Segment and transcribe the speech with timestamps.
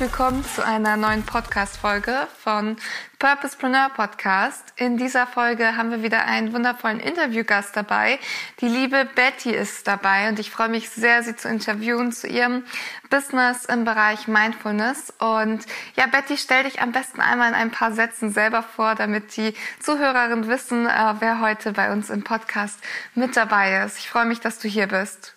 [0.00, 2.76] Willkommen zu einer neuen Podcast-Folge von
[3.18, 4.72] Purposepreneur Podcast.
[4.76, 8.18] In dieser Folge haben wir wieder einen wundervollen Interviewgast dabei.
[8.62, 12.64] Die liebe Betty ist dabei und ich freue mich sehr, sie zu interviewen zu ihrem
[13.10, 15.12] Business im Bereich Mindfulness.
[15.18, 19.36] Und ja, Betty, stell dich am besten einmal in ein paar Sätzen selber vor, damit
[19.36, 22.80] die Zuhörerinnen wissen, äh, wer heute bei uns im Podcast
[23.14, 23.98] mit dabei ist.
[23.98, 25.36] Ich freue mich, dass du hier bist.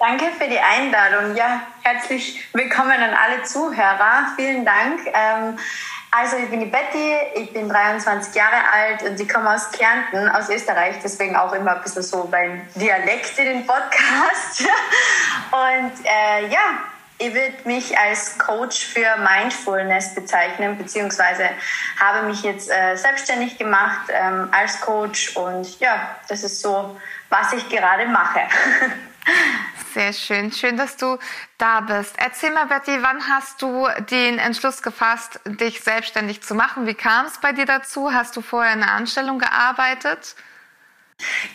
[0.00, 1.36] Danke für die Einladung.
[1.36, 4.28] Ja, herzlich willkommen an alle Zuhörer.
[4.34, 4.98] Vielen Dank.
[5.12, 5.58] Ähm,
[6.10, 10.26] also ich bin die Betty, ich bin 23 Jahre alt und ich komme aus Kärnten,
[10.30, 14.62] aus Österreich, deswegen auch immer ein bisschen so mein Dialekt in den Podcast.
[15.50, 16.78] Und äh, ja,
[17.18, 21.50] ich würde mich als Coach für Mindfulness bezeichnen, beziehungsweise
[22.00, 27.52] habe mich jetzt äh, selbstständig gemacht ähm, als Coach und ja, das ist so, was
[27.52, 28.40] ich gerade mache.
[29.94, 30.52] Sehr schön.
[30.52, 31.18] Schön, dass du
[31.58, 32.14] da bist.
[32.16, 36.86] Erzähl mal, Betty, wann hast du den Entschluss gefasst, dich selbstständig zu machen?
[36.86, 38.12] Wie kam es bei dir dazu?
[38.12, 40.36] Hast du vorher in einer Anstellung gearbeitet?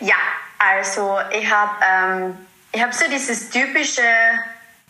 [0.02, 0.16] Ja,
[0.58, 2.48] also ich habe ähm,
[2.82, 4.02] hab so dieses typische,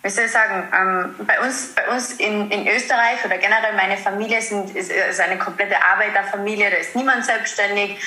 [0.01, 3.97] wie soll ich sagen, ähm, bei uns, bei uns in, in Österreich oder generell meine
[3.97, 8.03] Familie sind, ist, ist eine komplette Arbeiterfamilie, da ist niemand selbstständig.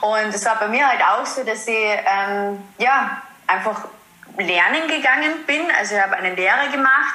[0.00, 3.84] Und es war bei mir halt auch so, dass ich ähm, ja, einfach
[4.38, 5.62] lernen gegangen bin.
[5.78, 7.14] Also ich habe eine Lehre gemacht,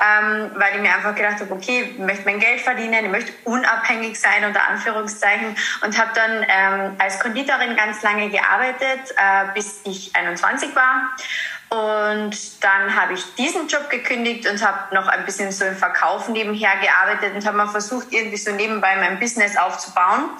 [0.00, 3.32] ähm, weil ich mir einfach gedacht habe, okay, ich möchte mein Geld verdienen, ich möchte
[3.44, 5.56] unabhängig sein, unter Anführungszeichen.
[5.82, 11.16] Und habe dann ähm, als Konditorin ganz lange gearbeitet, äh, bis ich 21 war.
[11.68, 16.28] Und dann habe ich diesen Job gekündigt und habe noch ein bisschen so im Verkauf
[16.28, 20.30] nebenher gearbeitet und habe mal versucht, irgendwie so nebenbei mein Business aufzubauen.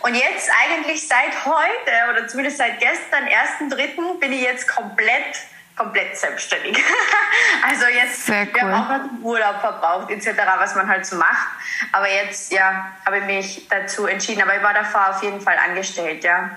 [0.00, 3.24] Und jetzt eigentlich seit heute oder zumindest seit gestern,
[3.70, 5.36] 1.3., bin ich jetzt komplett
[5.82, 6.76] komplett selbstständig.
[7.68, 8.54] also jetzt, Sehr cool.
[8.54, 11.48] wir haben auch noch Urlaub verbraucht etc., was man halt so macht.
[11.92, 14.42] Aber jetzt, ja, habe ich mich dazu entschieden.
[14.42, 16.50] Aber ich war davor auf jeden Fall angestellt, ja.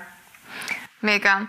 [1.06, 1.48] Mega.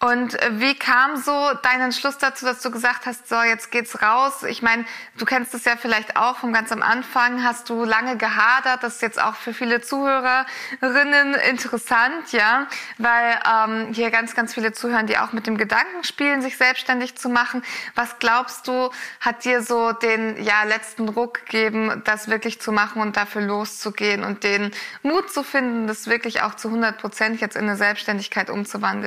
[0.00, 4.00] Und äh, wie kam so dein Entschluss dazu, dass du gesagt hast, so jetzt geht's
[4.00, 4.44] raus?
[4.44, 4.84] Ich meine,
[5.16, 8.96] du kennst es ja vielleicht auch vom ganz am Anfang, hast du lange gehadert, das
[8.96, 15.08] ist jetzt auch für viele Zuhörerinnen interessant, ja, weil ähm, hier ganz, ganz viele zuhören,
[15.08, 17.64] die auch mit dem Gedanken spielen, sich selbstständig zu machen.
[17.96, 18.90] Was glaubst du,
[19.20, 24.22] hat dir so den ja letzten Ruck gegeben, das wirklich zu machen und dafür loszugehen
[24.22, 24.70] und den
[25.02, 28.97] Mut zu finden, das wirklich auch zu 100 Prozent jetzt in eine Selbstständigkeit umzuwandeln?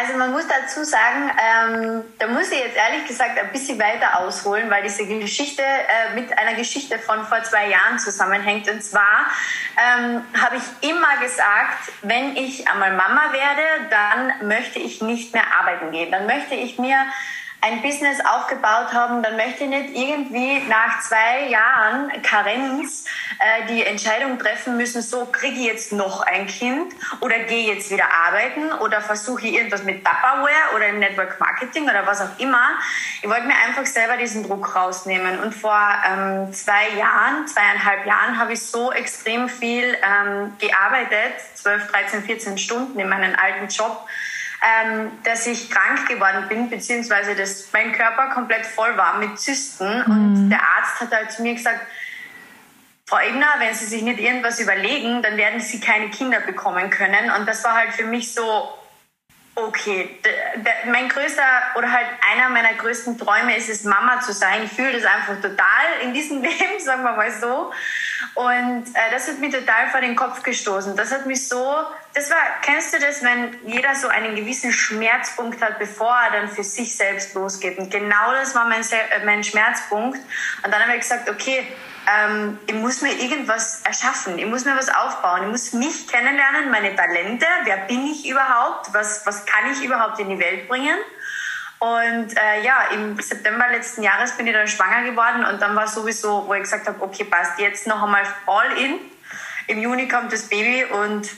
[0.00, 4.20] Also man muss dazu sagen, ähm, da muss ich jetzt ehrlich gesagt ein bisschen weiter
[4.20, 8.70] ausholen, weil diese Geschichte äh, mit einer Geschichte von vor zwei Jahren zusammenhängt.
[8.70, 9.26] Und zwar
[9.76, 15.46] ähm, habe ich immer gesagt, wenn ich einmal Mama werde, dann möchte ich nicht mehr
[15.58, 16.12] arbeiten gehen.
[16.12, 16.96] Dann möchte ich mir
[17.60, 23.04] ein Business aufgebaut haben, dann möchte ich nicht irgendwie nach zwei Jahren Karenz
[23.40, 27.90] äh, die Entscheidung treffen müssen, so kriege ich jetzt noch ein Kind oder gehe jetzt
[27.90, 32.38] wieder arbeiten oder versuche ich irgendwas mit Tupperware oder im Network Marketing oder was auch
[32.38, 32.78] immer.
[33.22, 38.38] Ich wollte mir einfach selber diesen Druck rausnehmen und vor ähm, zwei Jahren, zweieinhalb Jahren
[38.38, 44.06] habe ich so extrem viel ähm, gearbeitet, 12, 13, 14 Stunden in meinem alten Job,
[44.60, 50.02] ähm, dass ich krank geworden bin, beziehungsweise dass mein Körper komplett voll war mit Zysten.
[50.06, 50.12] Mhm.
[50.12, 51.80] Und der Arzt hat halt zu mir gesagt,
[53.06, 57.30] Frau Ebner, wenn Sie sich nicht irgendwas überlegen, dann werden Sie keine Kinder bekommen können.
[57.30, 58.68] Und das war halt für mich so,
[59.66, 60.18] okay,
[60.86, 61.42] mein größter
[61.76, 64.64] oder halt einer meiner größten Träume ist es, Mama zu sein.
[64.64, 67.72] Ich fühle das einfach total in diesem Leben, sagen wir mal so.
[68.34, 70.96] Und äh, das hat mich total vor den Kopf gestoßen.
[70.96, 71.86] Das hat mich so
[72.18, 76.48] das war, kennst du das, wenn jeder so einen gewissen Schmerzpunkt hat, bevor er dann
[76.48, 77.78] für sich selbst losgeht?
[77.78, 80.18] Und genau das war mein, äh, mein Schmerzpunkt.
[80.64, 81.64] Und dann habe ich gesagt, okay,
[82.08, 86.70] ähm, ich muss mir irgendwas erschaffen, ich muss mir was aufbauen, ich muss mich kennenlernen,
[86.70, 90.96] meine Talente, wer bin ich überhaupt, was, was kann ich überhaupt in die Welt bringen.
[91.80, 95.86] Und äh, ja, im September letzten Jahres bin ich dann schwanger geworden und dann war
[95.86, 98.98] sowieso, wo ich gesagt habe, okay, passt jetzt noch einmal all in.
[99.68, 101.28] Im Juni kommt das Baby und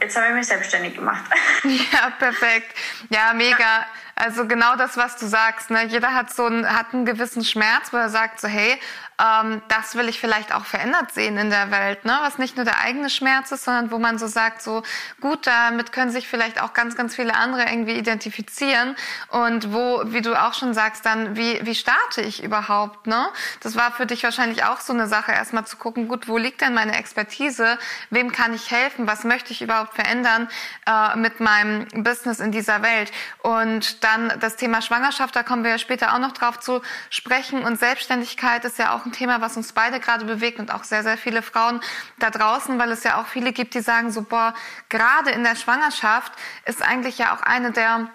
[0.00, 1.24] jetzt habe ich mich selbstständig gemacht.
[1.64, 2.76] Ja, perfekt.
[3.08, 3.86] Ja, mega.
[4.14, 5.70] Also genau das, was du sagst.
[5.70, 5.86] Ne?
[5.86, 8.78] Jeder hat so einen, hat einen gewissen Schmerz, wo er sagt so, hey,
[9.20, 12.16] ähm, das will ich vielleicht auch verändert sehen in der Welt, ne?
[12.22, 14.82] was nicht nur der eigene Schmerz ist, sondern wo man so sagt, so
[15.20, 18.94] gut, damit können sich vielleicht auch ganz, ganz viele andere irgendwie identifizieren
[19.30, 23.06] und wo, wie du auch schon sagst, dann, wie, wie starte ich überhaupt?
[23.06, 23.28] Ne?
[23.60, 26.60] Das war für dich wahrscheinlich auch so eine Sache, erstmal zu gucken, gut, wo liegt
[26.60, 27.78] denn meine Expertise?
[28.10, 29.06] Wem kann ich helfen?
[29.06, 30.48] Was möchte ich überhaupt verändern
[30.86, 33.10] äh, mit meinem Business in dieser Welt?
[33.42, 37.64] Und dann das Thema Schwangerschaft, da kommen wir ja später auch noch drauf zu sprechen
[37.64, 41.02] und Selbstständigkeit ist ja auch ein Thema, was uns beide gerade bewegt und auch sehr,
[41.02, 41.80] sehr viele Frauen
[42.18, 44.54] da draußen, weil es ja auch viele gibt, die sagen so, boah,
[44.88, 46.32] gerade in der Schwangerschaft
[46.66, 48.10] ist eigentlich ja auch eine der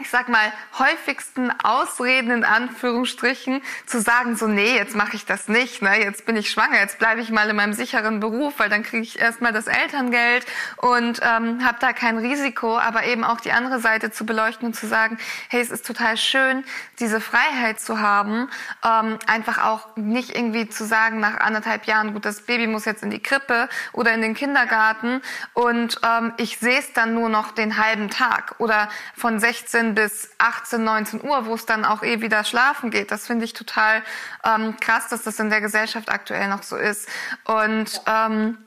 [0.00, 5.48] ich sag mal, häufigsten Ausreden in Anführungsstrichen zu sagen, so, nee, jetzt mache ich das
[5.48, 6.00] nicht, ne?
[6.02, 9.02] jetzt bin ich schwanger, jetzt bleibe ich mal in meinem sicheren Beruf, weil dann kriege
[9.02, 10.46] ich erstmal das Elterngeld
[10.78, 14.74] und ähm, habe da kein Risiko, aber eben auch die andere Seite zu beleuchten und
[14.74, 15.18] zu sagen,
[15.50, 16.64] hey, es ist total schön,
[16.98, 18.48] diese Freiheit zu haben,
[18.82, 23.02] ähm, einfach auch nicht irgendwie zu sagen, nach anderthalb Jahren, gut, das Baby muss jetzt
[23.02, 25.20] in die Krippe oder in den Kindergarten
[25.52, 29.94] und ähm, ich sehe es dann nur noch den halben Tag oder von 16 17
[29.94, 33.10] bis 18, 19 Uhr, wo es dann auch eh wieder schlafen geht.
[33.10, 34.02] Das finde ich total
[34.44, 37.08] ähm, krass, dass das in der Gesellschaft aktuell noch so ist.
[37.44, 38.58] Und ähm,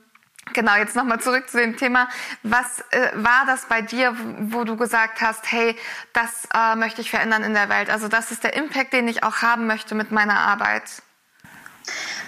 [0.52, 2.08] Genau, jetzt nochmal zurück zu dem Thema.
[2.44, 5.76] Was äh, war das bei dir, wo du gesagt hast, hey,
[6.12, 7.90] das äh, möchte ich verändern in der Welt?
[7.90, 10.84] Also das ist der Impact, den ich auch haben möchte mit meiner Arbeit.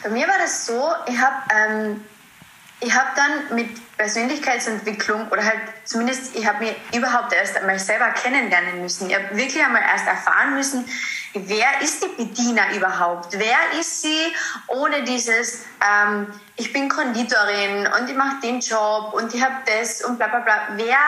[0.03, 2.05] Bei mir war das so, ich habe ähm,
[2.81, 8.11] ich habe dann mit Persönlichkeitsentwicklung oder halt zumindest, ich habe mir überhaupt erst einmal selber
[8.11, 9.11] kennenlernen müssen.
[9.11, 10.89] Ich habe wirklich einmal erst erfahren müssen,
[11.35, 13.37] wer ist die Bediener überhaupt?
[13.37, 14.33] Wer ist sie
[14.69, 20.05] ohne dieses, ähm, ich bin Konditorin und ich mache den Job und ich habe das
[20.05, 20.69] und bla bla bla.
[20.77, 20.99] Wer,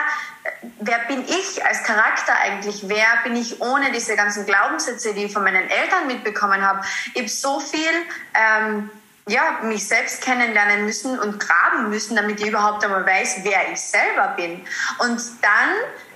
[0.80, 2.88] wer bin ich als Charakter eigentlich?
[2.88, 6.80] Wer bin ich ohne diese ganzen Glaubenssätze, die ich von meinen Eltern mitbekommen habe?
[7.14, 7.90] Ich habe so viel...
[8.34, 8.90] Ähm,
[9.30, 13.80] ja, mich selbst kennenlernen müssen und graben müssen, damit ich überhaupt einmal weiß, wer ich
[13.80, 14.60] selber bin.
[14.98, 15.70] Und dann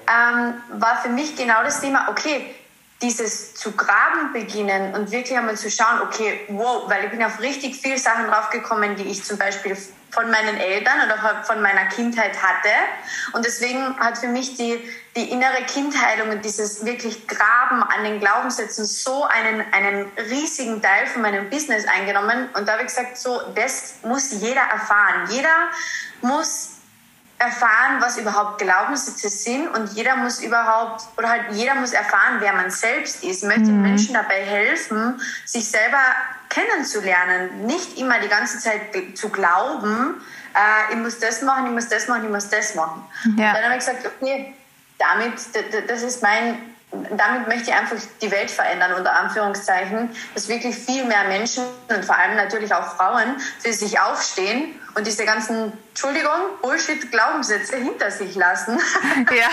[0.08, 2.54] ähm, war für mich genau das Thema, okay,
[3.00, 7.40] dieses zu graben beginnen und wirklich einmal zu schauen, okay, wow, weil ich bin auf
[7.40, 9.76] richtig viele Sachen draufgekommen, die ich zum Beispiel
[10.14, 12.70] von meinen Eltern oder von meiner Kindheit hatte.
[13.32, 14.78] Und deswegen hat für mich die,
[15.16, 21.06] die innere Kindheilung und dieses wirklich Graben an den Glaubenssätzen so einen, einen riesigen Teil
[21.06, 22.48] von meinem Business eingenommen.
[22.54, 25.28] Und da habe ich gesagt, so, das muss jeder erfahren.
[25.30, 25.50] Jeder
[26.22, 26.70] muss
[27.38, 32.52] erfahren, was überhaupt Glaubenssätze sind und jeder muss überhaupt oder halt jeder muss erfahren, wer
[32.52, 33.44] man selbst ist.
[33.44, 33.82] Möchte mhm.
[33.82, 35.98] Menschen dabei helfen, sich selber
[36.54, 38.80] kennenzulernen, nicht immer die ganze Zeit
[39.14, 40.20] zu glauben,
[40.54, 43.04] äh, ich muss das machen, ich muss das machen, ich muss das machen.
[43.36, 43.52] Ja.
[43.54, 44.54] Dann habe ich gesagt, okay,
[44.98, 45.32] damit,
[45.88, 46.58] das ist mein,
[47.16, 52.04] damit möchte ich einfach die Welt verändern, unter Anführungszeichen, dass wirklich viel mehr Menschen und
[52.04, 56.30] vor allem natürlich auch Frauen für sich aufstehen und diese ganzen, Entschuldigung,
[56.62, 58.78] Bullshit-Glaubenssätze hinter sich lassen.
[59.32, 59.48] Ja,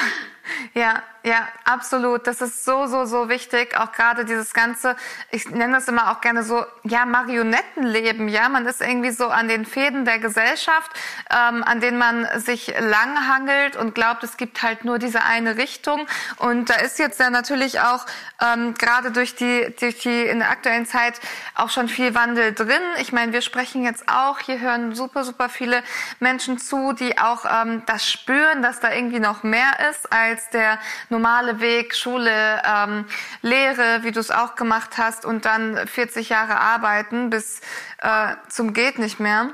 [0.73, 2.25] ja, ja, absolut.
[2.25, 3.77] Das ist so, so, so wichtig.
[3.77, 4.95] Auch gerade dieses ganze,
[5.29, 8.27] ich nenne das immer auch gerne so, ja, Marionettenleben.
[8.27, 10.91] Ja, man ist irgendwie so an den Fäden der Gesellschaft,
[11.29, 16.07] ähm, an denen man sich langhangelt und glaubt, es gibt halt nur diese eine Richtung.
[16.37, 18.07] Und da ist jetzt ja natürlich auch
[18.41, 21.19] ähm, gerade durch die, durch die in der aktuellen Zeit
[21.53, 22.81] auch schon viel Wandel drin.
[22.99, 25.83] Ich meine, wir sprechen jetzt auch, hier hören super, super viele
[26.19, 30.79] Menschen zu, die auch ähm, das spüren, dass da irgendwie noch mehr ist als der
[31.11, 33.05] normale Weg, Schule, ähm,
[33.41, 37.61] Lehre, wie du es auch gemacht hast, und dann 40 Jahre arbeiten bis
[38.01, 39.49] äh, zum geht nicht mehr.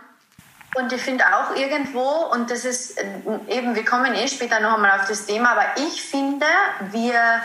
[0.76, 3.06] Und ich finde auch irgendwo, und das ist äh,
[3.50, 6.46] eben, wir kommen eh später noch einmal auf das Thema, aber ich finde,
[6.92, 7.42] wir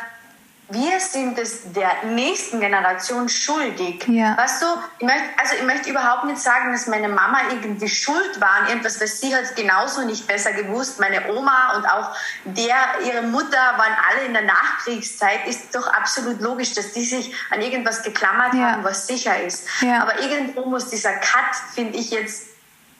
[0.72, 4.06] wir sind es der nächsten Generation schuldig.
[4.08, 4.36] Ja.
[4.36, 4.66] Weißt du,
[4.98, 8.68] ich möchte, also ich möchte überhaupt nicht sagen, dass meine Mama irgendwie schuld war an
[8.68, 10.98] irgendwas, weil sie hat genauso nicht besser gewusst.
[11.00, 15.46] Meine Oma und auch der, ihre Mutter waren alle in der Nachkriegszeit.
[15.46, 18.72] Ist doch absolut logisch, dass die sich an irgendwas geklammert ja.
[18.72, 19.66] haben, was sicher ist.
[19.80, 20.02] Ja.
[20.02, 22.51] Aber irgendwo muss dieser Cut, finde ich jetzt,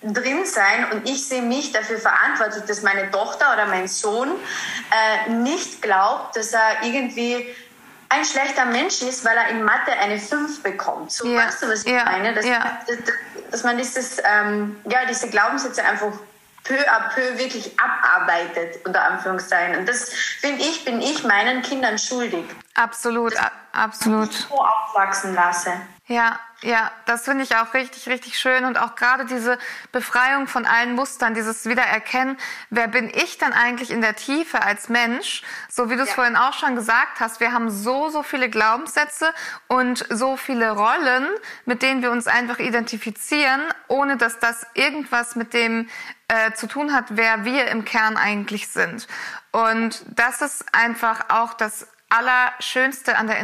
[0.03, 4.29] drin sein und ich sehe mich dafür verantwortlich, dass meine Tochter oder mein Sohn
[4.91, 7.47] äh, nicht glaubt, dass er irgendwie
[8.09, 11.13] ein schlechter Mensch ist, weil er in Mathe eine 5 bekommt.
[11.13, 11.47] So ja.
[11.47, 12.05] weißt du, was ich ja.
[12.05, 12.35] meine?
[12.35, 12.81] Dass, ja.
[12.87, 12.97] dass,
[13.51, 16.13] dass man dieses, ähm, ja, diese Glaubenssätze einfach
[16.65, 19.79] peu à peu wirklich abarbeitet, unter Anführungszeichen.
[19.79, 22.45] Und das, finde ich, bin ich meinen Kindern schuldig.
[22.75, 23.35] Absolut,
[23.73, 24.33] absolut.
[24.33, 25.73] So aufwachsen lasse.
[26.07, 29.59] Ja, ja, das finde ich auch richtig, richtig schön und auch gerade diese
[29.91, 32.39] Befreiung von allen Mustern, dieses Wiedererkennen,
[32.71, 35.43] wer bin ich dann eigentlich in der Tiefe als Mensch?
[35.69, 36.15] So wie du es ja.
[36.15, 39.35] vorhin auch schon gesagt hast, wir haben so, so viele Glaubenssätze
[39.67, 41.27] und so viele Rollen,
[41.65, 45.89] mit denen wir uns einfach identifizieren, ohne dass das irgendwas mit dem
[46.29, 49.09] äh, zu tun hat, wer wir im Kern eigentlich sind.
[49.51, 53.39] Und das ist einfach auch das Allerschönste an der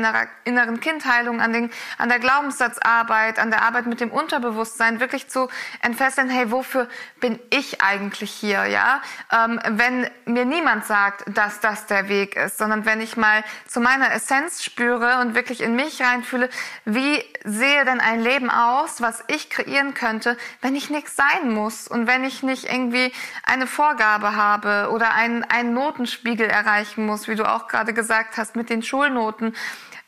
[0.44, 5.48] inneren Kindheilung, an, den, an der Glaubenssatzarbeit, an der Arbeit mit dem Unterbewusstsein, wirklich zu
[5.80, 6.88] entfesseln, hey, wofür
[7.20, 9.00] bin ich eigentlich hier, ja?
[9.32, 13.80] Ähm, wenn mir niemand sagt, dass das der Weg ist, sondern wenn ich mal zu
[13.80, 16.50] meiner Essenz spüre und wirklich in mich reinfühle,
[16.84, 21.88] wie sehe denn ein Leben aus, was ich kreieren könnte, wenn ich nichts sein muss
[21.88, 23.12] und wenn ich nicht irgendwie
[23.44, 28.56] eine Vorgabe habe oder einen, einen Notenspiegel erreichen muss, wie du auch gerade gesagt hast,
[28.56, 29.54] mit den Schulnoten.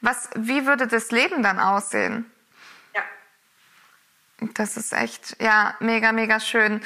[0.01, 2.30] Was, wie würde das Leben dann aussehen?
[4.55, 6.81] Das ist echt, ja, mega, mega schön.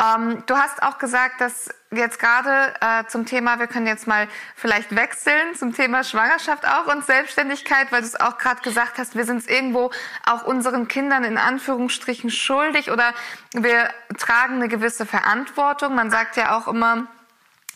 [0.00, 4.28] Ähm, du hast auch gesagt, dass jetzt gerade äh, zum Thema, wir können jetzt mal
[4.56, 9.14] vielleicht wechseln zum Thema Schwangerschaft auch und Selbstständigkeit, weil du es auch gerade gesagt hast,
[9.14, 9.90] wir sind es irgendwo
[10.24, 13.14] auch unseren Kindern in Anführungsstrichen schuldig oder
[13.52, 15.94] wir tragen eine gewisse Verantwortung.
[15.94, 17.06] Man sagt ja auch immer,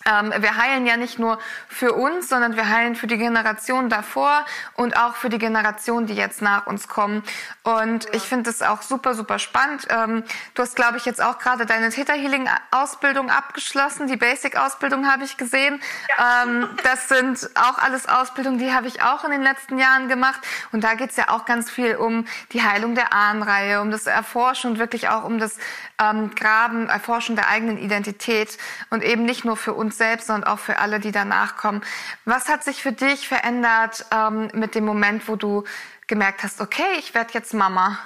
[0.07, 1.38] ähm, wir heilen ja nicht nur
[1.69, 6.14] für uns, sondern wir heilen für die Generation davor und auch für die Generation, die
[6.14, 7.23] jetzt nach uns kommen.
[7.64, 8.11] Und ja.
[8.14, 9.87] ich finde es auch super, super spannend.
[9.90, 14.07] Ähm, du hast, glaube ich, jetzt auch gerade deine Theta Healing Ausbildung abgeschlossen.
[14.07, 15.83] Die Basic Ausbildung habe ich gesehen.
[16.16, 16.45] Ja.
[16.45, 20.40] Ähm, das sind auch alles Ausbildungen, die habe ich auch in den letzten Jahren gemacht.
[20.73, 24.07] Und da geht es ja auch ganz viel um die Heilung der Ahnenreihe, um das
[24.07, 25.59] Erforschen und wirklich auch um das
[25.99, 28.57] Graben, Erforschen der eigenen Identität
[28.88, 31.82] und eben nicht nur für uns uns selbst, sondern auch für alle, die danach kommen.
[32.25, 35.64] Was hat sich für dich verändert ähm, mit dem Moment, wo du
[36.06, 37.99] gemerkt hast, okay, ich werde jetzt Mama?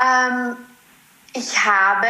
[0.00, 0.56] Ähm,
[1.32, 2.08] ich habe,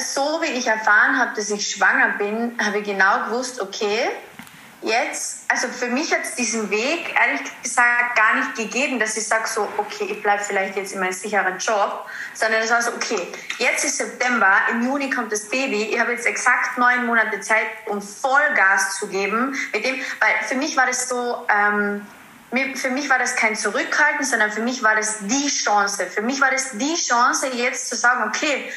[0.00, 4.10] so wie ich erfahren habe, dass ich schwanger bin, habe ich genau gewusst, okay,
[4.84, 9.26] jetzt, also für mich hat es diesen Weg ehrlich gesagt gar nicht gegeben, dass ich
[9.26, 12.92] sage so, okay, ich bleibe vielleicht jetzt in meinem sicheren Job, sondern es war so,
[12.92, 17.40] okay, jetzt ist September, im Juni kommt das Baby, ich habe jetzt exakt neun Monate
[17.40, 22.06] Zeit, um Vollgas zu geben mit dem, weil für mich war das so, ähm,
[22.76, 26.06] für mich war das kein Zurückhalten, sondern für mich war das die Chance.
[26.06, 28.70] Für mich war das die Chance, jetzt zu sagen, okay,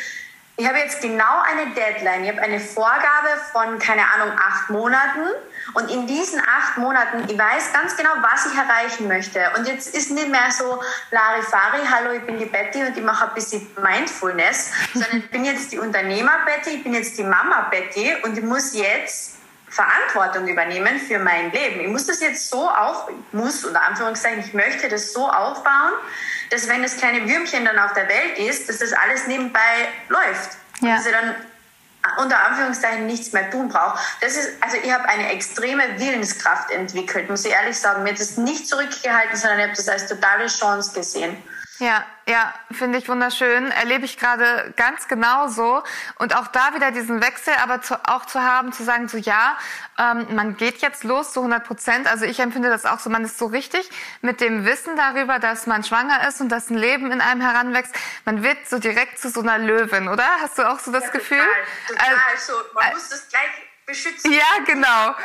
[0.59, 2.23] ich habe jetzt genau eine Deadline.
[2.23, 5.29] Ich habe eine Vorgabe von, keine Ahnung, acht Monaten.
[5.75, 9.39] Und in diesen acht Monaten, ich weiß ganz genau, was ich erreichen möchte.
[9.55, 13.27] Und jetzt ist nicht mehr so Larifari, hallo, ich bin die Betty und ich mache
[13.27, 17.67] ein bisschen Mindfulness, sondern ich bin jetzt die Unternehmer Betty, ich bin jetzt die Mama
[17.69, 19.37] Betty und ich muss jetzt
[19.69, 21.81] Verantwortung übernehmen für mein Leben.
[21.81, 25.93] Ich muss das jetzt so auf, muss, unter Anführungszeichen, ich möchte das so aufbauen,
[26.50, 30.57] dass wenn das kleine Würmchen dann auf der Welt ist, dass das alles nebenbei läuft.
[30.79, 30.95] Ja.
[30.95, 31.36] Dass er dann
[32.17, 34.00] unter Anführungszeichen nichts mehr tun braucht.
[34.21, 38.03] Das ist, also ich habe eine extreme Willenskraft entwickelt, muss ich ehrlich sagen.
[38.03, 41.36] Mir hat das nicht zurückgehalten, sondern ich habe das als totale Chance gesehen.
[41.79, 43.69] Ja, ja, finde ich wunderschön.
[43.72, 45.84] Erlebe ich gerade ganz genauso.
[46.17, 49.57] Und auch da wieder diesen Wechsel, aber zu, auch zu haben, zu sagen, so ja,
[50.00, 52.07] ähm, man geht jetzt los zu 100 Prozent.
[52.07, 53.89] Also ich empfinde das auch so, man ist so richtig
[54.22, 57.93] mit dem Wissen darüber, dass man schwanger ist und dass ein Leben in einem heranwächst.
[58.25, 60.25] Man wird so direkt zu so einer Löwin, oder?
[60.41, 61.38] Hast du auch so das ja, Gefühl?
[61.88, 62.24] Total, total.
[62.34, 63.51] Also, man äh, muss das gleich
[63.86, 64.31] beschützen.
[64.31, 65.15] Ja, genau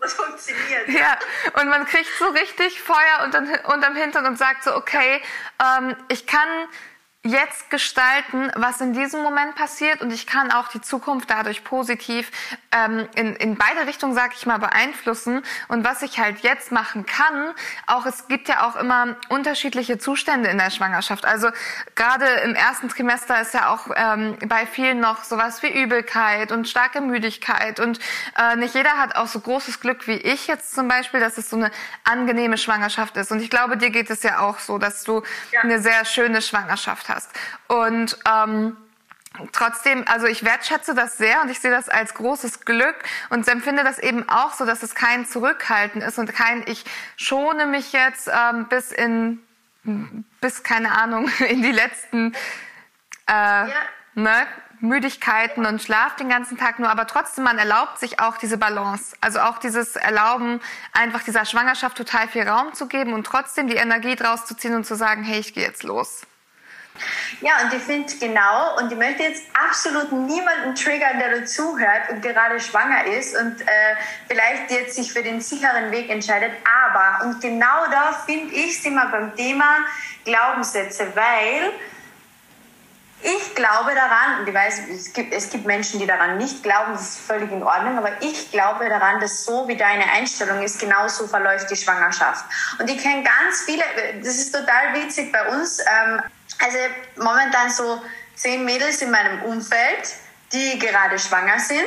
[0.00, 0.88] das funktioniert.
[0.88, 1.18] Ja,
[1.60, 3.30] und man kriegt so richtig Feuer
[3.64, 5.22] unterm Hintern und sagt so, okay,
[5.62, 6.48] ähm, ich kann
[7.22, 12.30] jetzt gestalten, was in diesem Moment passiert und ich kann auch die Zukunft dadurch positiv
[12.72, 15.42] ähm, in, in beide Richtungen, sag ich mal, beeinflussen.
[15.68, 17.52] Und was ich halt jetzt machen kann,
[17.86, 21.26] auch es gibt ja auch immer unterschiedliche Zustände in der Schwangerschaft.
[21.26, 21.50] Also
[21.94, 26.68] gerade im ersten Trimester ist ja auch ähm, bei vielen noch sowas wie Übelkeit und
[26.68, 27.98] starke Müdigkeit und
[28.38, 31.50] äh, nicht jeder hat auch so großes Glück wie ich jetzt zum Beispiel, dass es
[31.50, 31.70] so eine
[32.04, 33.30] angenehme Schwangerschaft ist.
[33.30, 35.22] Und ich glaube, dir geht es ja auch so, dass du
[35.52, 35.60] ja.
[35.60, 37.30] eine sehr schöne Schwangerschaft hast.
[37.68, 38.76] Und ähm,
[39.52, 42.96] trotzdem, also ich wertschätze das sehr und ich sehe das als großes Glück
[43.28, 46.84] und empfinde das eben auch so, dass es kein Zurückhalten ist und kein ich
[47.16, 49.40] schone mich jetzt ähm, bis in
[50.40, 52.34] bis keine Ahnung in die letzten
[53.28, 53.68] äh, ja.
[54.14, 54.46] ne,
[54.80, 59.14] Müdigkeiten und Schlaf den ganzen Tag nur, aber trotzdem, man erlaubt sich auch diese Balance.
[59.20, 60.60] Also auch dieses Erlauben,
[60.92, 64.74] einfach dieser Schwangerschaft total viel Raum zu geben und trotzdem die Energie draus zu ziehen
[64.74, 66.22] und zu sagen, hey, ich gehe jetzt los.
[67.40, 72.22] Ja, und ich finde genau, und ich möchte jetzt absolut niemanden triggern, der dazuhört und
[72.22, 73.64] gerade schwanger ist und äh,
[74.28, 76.52] vielleicht jetzt sich für den sicheren Weg entscheidet.
[76.64, 79.78] Aber, und genau da finde ich, sind wir beim Thema
[80.24, 81.72] Glaubenssätze, weil
[83.22, 86.92] ich glaube daran, und ich weiß, es gibt, es gibt Menschen, die daran nicht glauben,
[86.92, 90.80] das ist völlig in Ordnung, aber ich glaube daran, dass so wie deine Einstellung ist,
[90.80, 92.46] genauso verläuft die Schwangerschaft.
[92.78, 93.82] Und ich kenne ganz viele,
[94.22, 96.22] das ist total witzig bei uns, ähm,
[96.60, 96.78] also
[97.16, 98.02] momentan so
[98.34, 100.14] zehn Mädels in meinem Umfeld,
[100.52, 101.86] die gerade schwanger sind.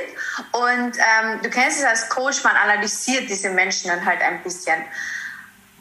[0.52, 4.84] Und ähm, du kennst es als Coach, man analysiert diese Menschen dann halt ein bisschen.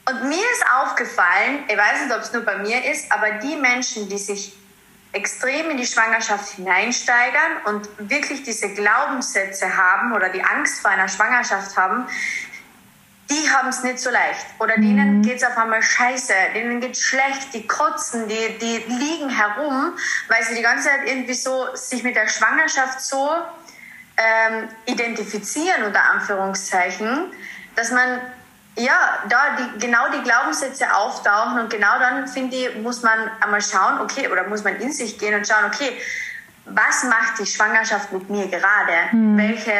[0.09, 3.57] Und mir ist aufgefallen, ich weiß nicht, ob es nur bei mir ist, aber die
[3.57, 4.53] Menschen, die sich
[5.13, 11.09] extrem in die Schwangerschaft hineinsteigern und wirklich diese Glaubenssätze haben oder die Angst vor einer
[11.09, 12.09] Schwangerschaft haben,
[13.31, 14.47] die haben es nicht so leicht.
[14.59, 15.23] Oder denen mhm.
[15.23, 19.93] geht es auf einmal scheiße, denen geht es schlecht, die kotzen, die, die liegen herum,
[20.29, 23.31] weil sie die ganze Zeit irgendwie so sich mit der Schwangerschaft so
[24.17, 27.33] ähm, identifizieren, unter Anführungszeichen,
[27.75, 28.21] dass man
[28.76, 33.61] ja, da die, genau die Glaubenssätze auftauchen und genau dann, finde ich, muss man einmal
[33.61, 35.93] schauen, okay, oder muss man in sich gehen und schauen, okay,
[36.64, 38.93] was macht die Schwangerschaft mit mir gerade?
[39.12, 39.37] Mhm.
[39.37, 39.75] Welche,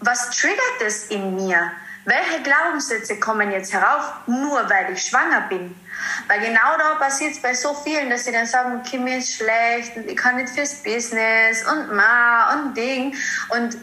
[0.00, 1.72] was triggert es in mir?
[2.04, 5.74] Welche Glaubenssätze kommen jetzt herauf, nur weil ich schwanger bin?
[6.26, 9.34] Weil genau da passiert es bei so vielen, dass sie dann sagen, okay, mir ist
[9.34, 13.14] schlecht und ich kann nicht fürs Business und ma und Ding.
[13.50, 13.76] Und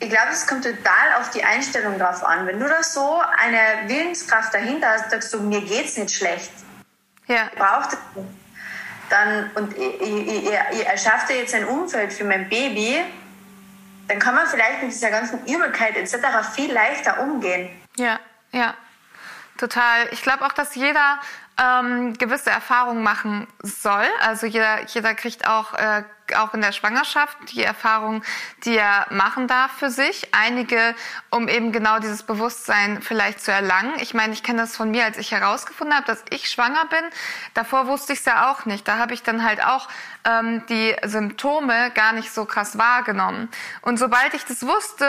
[0.00, 2.46] ich glaube, es kommt total auf die Einstellung drauf an.
[2.46, 6.50] Wenn du da so eine Willenskraft dahinter hast, sagst du, mir geht's nicht schlecht.
[7.26, 7.50] Ja.
[7.56, 7.98] Braucht es
[9.08, 13.00] dann und ich, ich, ich, ich erschaffe jetzt ein Umfeld für mein Baby,
[14.08, 16.16] dann kann man vielleicht mit dieser ganzen Übelkeit etc.
[16.54, 17.68] viel leichter umgehen.
[17.96, 18.18] Ja,
[18.52, 18.74] ja,
[19.56, 20.08] total.
[20.12, 21.18] Ich glaube auch, dass jeder
[21.58, 24.06] ähm, gewisse Erfahrungen machen soll.
[24.20, 26.02] Also jeder, jeder kriegt auch, äh,
[26.34, 28.22] auch in der Schwangerschaft die Erfahrung,
[28.64, 30.34] die er machen darf für sich.
[30.34, 30.94] Einige,
[31.30, 33.92] um eben genau dieses Bewusstsein vielleicht zu erlangen.
[34.00, 37.04] Ich meine, ich kenne das von mir, als ich herausgefunden habe, dass ich schwanger bin.
[37.54, 38.88] Davor wusste ich es ja auch nicht.
[38.88, 39.88] Da habe ich dann halt auch
[40.24, 43.48] ähm, die Symptome gar nicht so krass wahrgenommen.
[43.82, 45.06] Und sobald ich das wusste,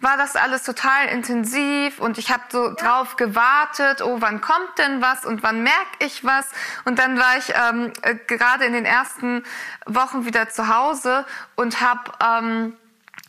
[0.00, 5.02] war das alles total intensiv und ich habe so drauf gewartet, oh, wann kommt denn
[5.02, 6.46] was und wann merke ich was?
[6.84, 9.42] Und dann war ich ähm, äh, gerade in den ersten
[9.86, 12.76] Wochen wieder zu Hause und habe ähm,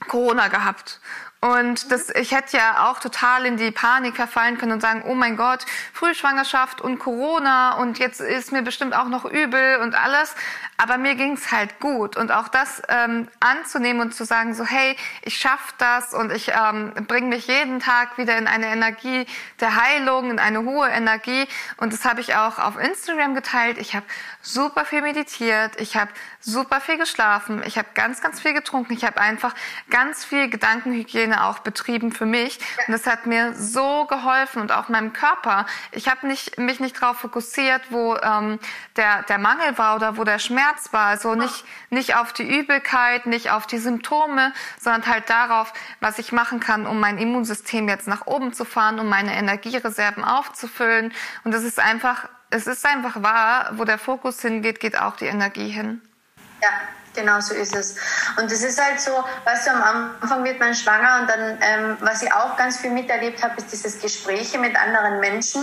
[0.07, 0.99] Corona gehabt.
[1.41, 5.15] Und das, ich hätte ja auch total in die Panik verfallen können und sagen, oh
[5.15, 10.35] mein Gott, Frühschwangerschaft und Corona und jetzt ist mir bestimmt auch noch übel und alles.
[10.77, 12.17] Aber mir ging's halt gut.
[12.17, 16.49] Und auch das ähm, anzunehmen und zu sagen, so hey, ich schaff das und ich
[16.49, 19.25] ähm, bringe mich jeden Tag wieder in eine Energie
[19.61, 21.47] der Heilung, in eine hohe Energie.
[21.77, 23.77] Und das habe ich auch auf Instagram geteilt.
[23.77, 24.05] Ich habe
[24.41, 29.03] super viel meditiert, ich habe super viel geschlafen, ich habe ganz, ganz viel getrunken, ich
[29.03, 29.53] habe einfach
[29.89, 32.59] ganz viel Gedankenhygiene auch betrieben für mich.
[32.87, 35.65] Und das hat mir so geholfen und auch meinem Körper.
[35.91, 38.59] Ich habe nicht, mich nicht darauf fokussiert, wo ähm,
[38.95, 41.07] der, der Mangel war oder wo der Schmerz war.
[41.07, 46.31] Also nicht, nicht auf die Übelkeit, nicht auf die Symptome, sondern halt darauf, was ich
[46.31, 51.13] machen kann, um mein Immunsystem jetzt nach oben zu fahren, um meine Energiereserven aufzufüllen.
[51.43, 55.25] Und es ist einfach, es ist einfach wahr, wo der Fokus hingeht, geht auch die
[55.25, 56.01] Energie hin.
[56.61, 56.69] Ja,
[57.19, 57.95] Genau so ist es.
[58.37, 59.11] Und es ist halt so,
[59.43, 62.91] weißt du, am Anfang wird man schwanger und dann, ähm, was ich auch ganz viel
[62.91, 65.61] miterlebt habe, ist dieses Gespräche mit anderen Menschen.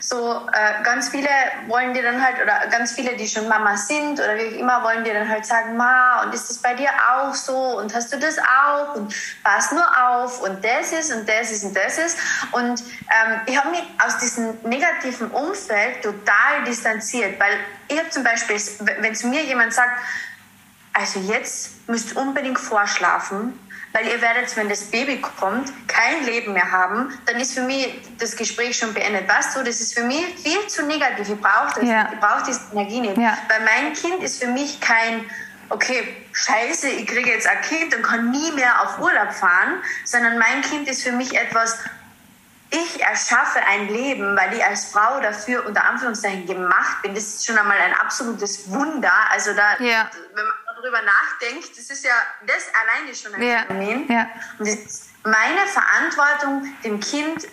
[0.00, 1.28] So äh, ganz viele
[1.68, 4.82] wollen dir dann halt, oder ganz viele, die schon Mama sind oder wie auch immer,
[4.82, 8.12] wollen dir dann halt sagen, Ma, und ist das bei dir auch so und hast
[8.12, 9.14] du das auch und
[9.44, 12.18] pass nur auf und das ist und das ist und das ist.
[12.52, 17.52] Und ähm, ich habe mich aus diesem negativen Umfeld total distanziert, weil
[17.88, 18.56] ich habe zum Beispiel,
[19.00, 19.90] wenn zu mir jemand sagt,
[20.92, 23.58] also jetzt müsst ihr unbedingt vorschlafen,
[23.92, 27.92] weil ihr werdet, wenn das Baby kommt, kein Leben mehr haben, dann ist für mich
[28.18, 29.28] das Gespräch schon beendet.
[29.28, 31.28] Weißt du, das ist für mich viel zu negativ.
[31.28, 32.08] Ich brauche das, ja.
[32.12, 33.16] ich brauche diese Energie nicht.
[33.16, 33.36] Ja.
[33.48, 35.28] Weil mein Kind ist für mich kein,
[35.70, 40.38] okay, scheiße, ich kriege jetzt ein Kind und kann nie mehr auf Urlaub fahren, sondern
[40.38, 41.78] mein Kind ist für mich etwas,
[42.70, 47.14] ich erschaffe ein Leben, weil ich als Frau dafür unter Anführungszeichen gemacht bin.
[47.14, 49.12] Das ist schon einmal ein absolutes Wunder.
[49.32, 50.08] Also da, ja.
[50.34, 52.14] wenn man darüber nachdenkt, das ist ja
[52.46, 53.64] das alleine schon ein ja.
[53.66, 54.10] Phänomen.
[54.10, 54.28] Ja.
[54.58, 57.46] Und das ist meine Verantwortung, dem Kind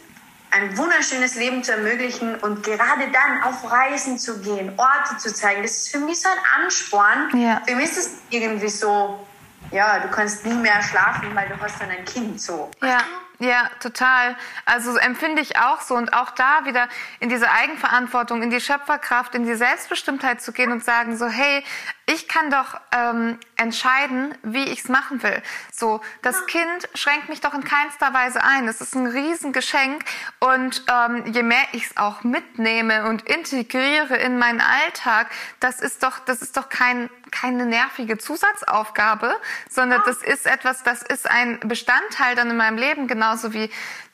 [0.51, 5.61] ein wunderschönes Leben zu ermöglichen und gerade dann auf Reisen zu gehen, Orte zu zeigen.
[5.61, 7.37] Das ist für mich so ein Ansporn.
[7.37, 7.61] Ja.
[7.67, 9.27] Für mich ist es irgendwie so,
[9.71, 12.71] ja, du kannst nie mehr schlafen, weil du hast dann ein Kind so.
[12.81, 12.99] Ja.
[13.39, 14.35] Ja, total.
[14.65, 15.93] Also empfinde ich auch so.
[15.93, 20.71] Und auch da wieder in diese Eigenverantwortung, in die Schöpferkraft, in die Selbstbestimmtheit zu gehen
[20.71, 21.63] und sagen so, hey,
[22.09, 25.43] ich kann doch ähm, entscheiden, wie ich es machen will.
[25.73, 28.67] So, das Kind schränkt mich doch in keinster Weise ein.
[28.69, 30.05] Es ist ein Riesengeschenk
[30.39, 36.01] und ähm, je mehr ich es auch mitnehme und integriere in meinen Alltag, das ist
[36.01, 39.35] doch, das ist doch kein keine nervige Zusatzaufgabe,
[39.69, 43.69] sondern das ist etwas, das ist ein Bestandteil dann in meinem Leben, genauso wie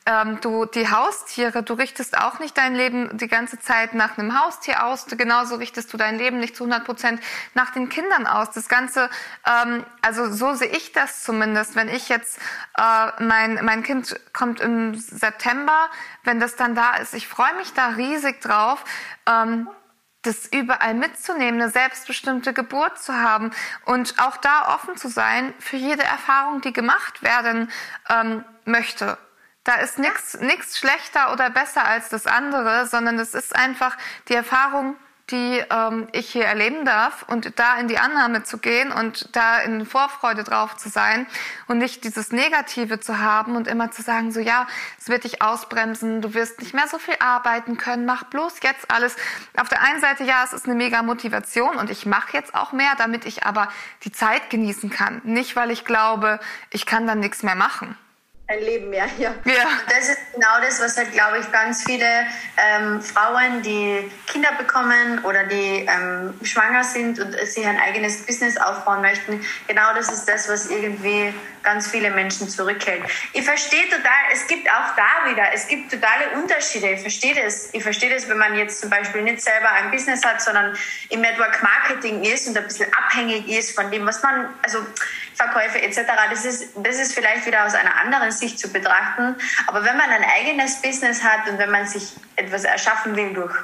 [0.06, 4.38] ähm, du die Haustiere, du richtest auch nicht dein Leben die ganze Zeit nach einem
[4.38, 7.20] Haustier aus, du, genauso richtest du dein Leben nicht zu 100 Prozent
[7.54, 8.50] nach den Kindern aus.
[8.50, 9.08] Das Ganze,
[9.46, 12.38] ähm, also so sehe ich das zumindest, wenn ich jetzt,
[12.76, 15.88] äh, mein, mein Kind kommt im September,
[16.22, 18.84] wenn das dann da ist, ich freue mich da riesig drauf.
[19.26, 19.68] Ähm,
[20.20, 23.50] das überall mitzunehmen, eine selbstbestimmte Geburt zu haben
[23.84, 27.70] und auch da offen zu sein für jede Erfahrung, die gemacht werden
[28.08, 29.18] ähm, möchte.
[29.64, 33.96] Da ist nichts nichts schlechter oder besser als das andere, sondern es ist einfach
[34.28, 34.96] die Erfahrung,
[35.30, 39.58] die ähm, ich hier erleben darf und da in die Annahme zu gehen und da
[39.60, 41.26] in Vorfreude drauf zu sein
[41.66, 44.66] und nicht dieses Negative zu haben und immer zu sagen, so ja,
[45.00, 48.90] es wird dich ausbremsen, du wirst nicht mehr so viel arbeiten können, mach bloß jetzt
[48.90, 49.16] alles.
[49.56, 52.72] Auf der einen Seite, ja, es ist eine mega Motivation und ich mache jetzt auch
[52.72, 53.68] mehr, damit ich aber
[54.02, 55.22] die Zeit genießen kann.
[55.24, 57.96] Nicht, weil ich glaube, ich kann dann nichts mehr machen
[58.46, 59.34] ein Leben mehr, ja.
[59.44, 59.66] ja.
[59.88, 62.06] Das ist genau das, was halt, glaube ich, ganz viele
[62.56, 68.56] ähm, Frauen, die Kinder bekommen oder die ähm, schwanger sind und sich ein eigenes Business
[68.56, 71.32] aufbauen möchten, genau das ist das, was irgendwie
[71.64, 73.02] ganz viele Menschen zurückhält.
[73.32, 76.90] Ich verstehe total, es gibt auch da wieder, es gibt totale Unterschiede.
[76.90, 77.70] Ich verstehe das.
[77.72, 80.76] Ich verstehe das, wenn man jetzt zum Beispiel nicht selber ein Business hat, sondern
[81.08, 84.78] im Network Marketing ist und ein bisschen abhängig ist von dem, was man, also
[85.34, 86.00] Verkäufe etc.
[86.30, 89.34] Das ist, das ist vielleicht wieder aus einer anderen Sicht zu betrachten.
[89.66, 93.54] Aber wenn man ein eigenes Business hat und wenn man sich etwas erschaffen will durch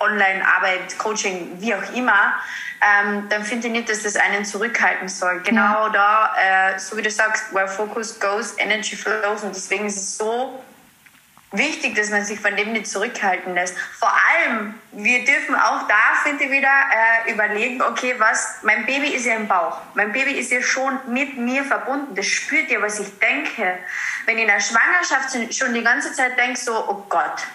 [0.00, 2.34] Online-Arbeit, Coaching, wie auch immer,
[2.80, 5.40] ähm, dann finde ich nicht, dass das einen zurückhalten soll.
[5.40, 5.88] Genau ja.
[5.88, 6.34] da,
[6.74, 9.42] äh, so wie du sagst, where focus goes, energy flows.
[9.42, 10.62] Und deswegen ist es so
[11.50, 13.76] wichtig, dass man sich von dem nicht zurückhalten lässt.
[13.98, 19.08] Vor allem, wir dürfen auch da, finde ich, wieder äh, überlegen, okay, was, mein Baby
[19.08, 19.80] ist ja im Bauch.
[19.94, 22.14] Mein Baby ist ja schon mit mir verbunden.
[22.14, 23.78] Das spürt ja, was ich denke.
[24.26, 27.46] Wenn ich in der Schwangerschaft schon die ganze Zeit denke, so, oh Gott,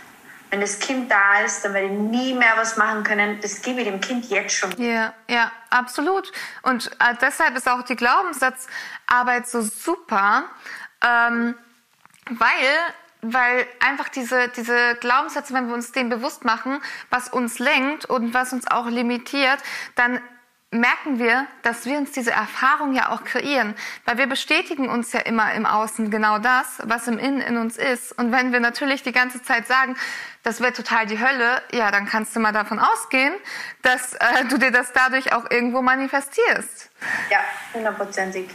[0.54, 3.40] wenn das Kind da ist, dann werde ich nie mehr was machen können.
[3.42, 4.70] Das gebe ich dem Kind jetzt schon.
[4.78, 6.32] Ja, ja, absolut.
[6.62, 10.44] Und äh, deshalb ist auch die Glaubenssatzarbeit so super,
[11.04, 11.56] ähm,
[12.30, 12.94] weil
[13.26, 18.34] weil einfach diese, diese Glaubenssätze, wenn wir uns dem bewusst machen, was uns lenkt und
[18.34, 19.60] was uns auch limitiert,
[19.96, 20.20] dann
[20.74, 25.22] merken wir, dass wir uns diese Erfahrung ja auch kreieren, weil wir bestätigen uns ja
[25.22, 28.12] immer im Außen genau das, was im Innen in uns ist.
[28.18, 29.96] Und wenn wir natürlich die ganze Zeit sagen,
[30.44, 33.34] das wäre total die Hölle, ja, dann kannst du mal davon ausgehen,
[33.82, 36.90] dass äh, du dir das dadurch auch irgendwo manifestierst.
[37.30, 37.40] Ja,
[37.74, 38.50] hundertprozentig.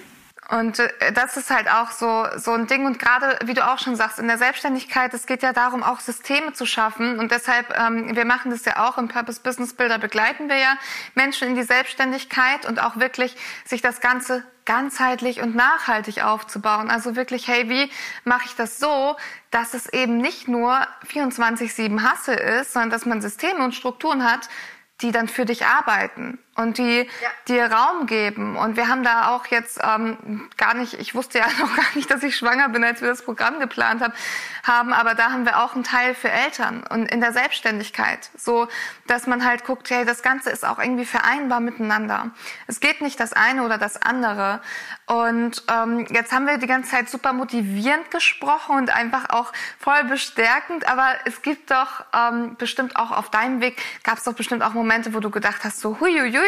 [0.48, 2.86] Und äh, das ist halt auch so, so ein Ding.
[2.86, 6.00] Und gerade, wie du auch schon sagst, in der Selbstständigkeit, es geht ja darum, auch
[6.00, 7.18] Systeme zu schaffen.
[7.18, 10.78] Und deshalb, ähm, wir machen das ja auch im Purpose Business Builder, begleiten wir ja
[11.14, 16.90] Menschen in die Selbstständigkeit und auch wirklich sich das Ganze ganzheitlich und nachhaltig aufzubauen.
[16.90, 17.90] Also wirklich, hey, wie
[18.24, 19.16] mache ich das so,
[19.50, 24.48] dass es eben nicht nur 24-7 Hasse ist, sondern dass man Systeme und Strukturen hat,
[25.00, 27.28] die dann für dich arbeiten und die ja.
[27.46, 28.56] dir Raum geben.
[28.56, 32.10] Und wir haben da auch jetzt ähm, gar nicht, ich wusste ja noch gar nicht,
[32.10, 34.12] dass ich schwanger bin, als wir das Programm geplant haben,
[34.64, 38.66] haben, aber da haben wir auch einen Teil für Eltern und in der Selbstständigkeit, so
[39.06, 42.32] dass man halt guckt, hey, das Ganze ist auch irgendwie vereinbar miteinander.
[42.66, 44.60] Es geht nicht das eine oder das andere.
[45.06, 50.04] Und ähm, jetzt haben wir die ganze Zeit super motivierend gesprochen und einfach auch voll
[50.04, 54.62] bestärkend, aber es gibt doch ähm, bestimmt auch auf deinem Weg, gab es doch bestimmt
[54.62, 56.40] auch Momente, wo du gedacht hast, so huiuiui,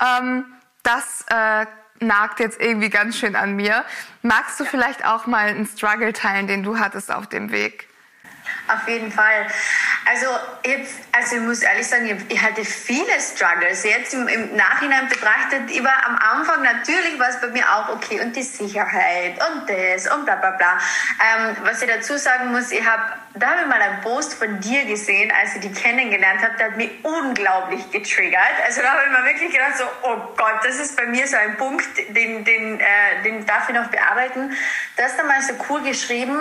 [0.00, 0.44] ähm,
[0.82, 1.66] das äh,
[2.00, 3.84] nagt jetzt irgendwie ganz schön an mir.
[4.22, 7.88] Magst du vielleicht auch mal einen Struggle teilen, den du hattest auf dem Weg?
[8.68, 9.46] Auf jeden Fall.
[10.08, 10.26] Also,
[10.64, 13.84] jetzt, also ich muss ehrlich sagen, ich hatte viele Struggles.
[13.84, 17.88] Jetzt im, im Nachhinein betrachtet, ich war am Anfang natürlich war es bei mir auch
[17.90, 20.78] okay und die Sicherheit und das und bla bla bla.
[21.20, 23.02] Ähm, was ich dazu sagen muss, ich habe
[23.34, 26.66] da habe ich mal einen Post von dir gesehen, als ich die kennengelernt habe, der
[26.66, 28.42] hat mich unglaublich getriggert.
[28.66, 31.36] Also da habe ich mir wirklich gedacht, so, oh Gott, das ist bei mir so
[31.36, 34.50] ein Punkt, den, den, äh, den darf ich noch bearbeiten.
[34.96, 36.36] Du hast da mal so cool geschrieben,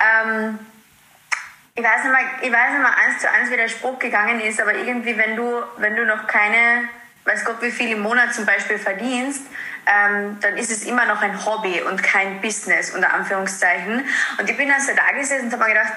[0.00, 0.58] ähm,
[1.78, 4.40] ich weiß nicht mehr, ich weiß nicht mehr eins zu eins, wie der Spruch gegangen
[4.40, 6.88] ist, aber irgendwie, wenn du, wenn du noch keine,
[7.24, 9.42] weiß Gott, wie viel im Monat zum Beispiel verdienst,
[9.86, 14.04] ähm, dann ist es immer noch ein Hobby und kein Business, unter Anführungszeichen.
[14.40, 15.92] Und ich bin dann so da gesessen und habe mir gedacht,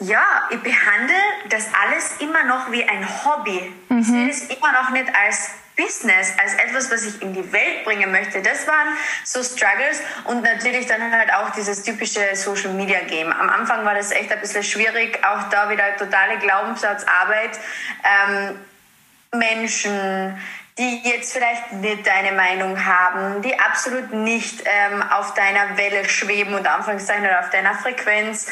[0.00, 1.16] ja, ich behandle
[1.50, 3.74] das alles immer noch wie ein Hobby.
[3.90, 3.98] Mhm.
[3.98, 7.84] Ich sehe es immer noch nicht als Business, als etwas, was ich in die Welt
[7.84, 8.42] bringen möchte.
[8.42, 8.88] Das waren
[9.24, 13.32] so Struggles und natürlich dann halt auch dieses typische Social Media Game.
[13.32, 17.58] Am Anfang war das echt ein bisschen schwierig, auch da wieder totale Glaubenssatzarbeit.
[18.04, 18.58] Ähm,
[19.32, 20.36] Menschen,
[20.78, 26.54] die jetzt vielleicht nicht deine Meinung haben, die absolut nicht ähm, auf deiner Welle schweben
[26.54, 28.46] und Anführungszeichen oder auf deiner Frequenz.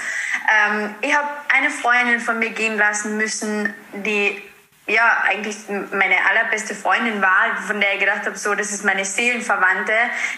[0.68, 4.42] Ähm, ich habe eine Freundin von mir gehen lassen müssen, die
[4.88, 9.04] ja, eigentlich meine allerbeste Freundin war, von der ich gedacht habe, so, das ist meine
[9.04, 9.92] Seelenverwandte.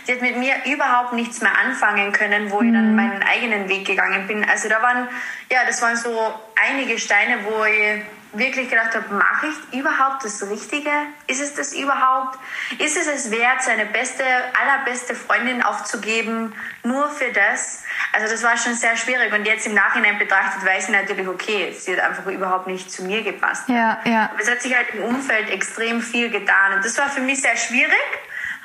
[0.07, 2.97] Die hat mit mir überhaupt nichts mehr anfangen können, wo ich dann mhm.
[2.97, 4.49] meinen eigenen Weg gegangen bin.
[4.49, 5.09] Also da waren,
[5.53, 10.43] ja, das waren so einige Steine, wo ich wirklich gedacht habe, mache ich überhaupt das
[10.49, 10.91] Richtige?
[11.27, 12.39] Ist es das überhaupt?
[12.79, 14.25] Ist es es wert, seine beste,
[14.61, 17.85] allerbeste Freundin aufzugeben, nur für das?
[18.13, 21.75] Also das war schon sehr schwierig und jetzt im Nachhinein betrachtet weiß ich natürlich, okay,
[21.79, 23.69] sie hat einfach überhaupt nicht zu mir gepasst.
[23.69, 24.31] Ja, ja.
[24.33, 27.41] Aber es hat sich halt im Umfeld extrem viel getan und das war für mich
[27.41, 27.93] sehr schwierig,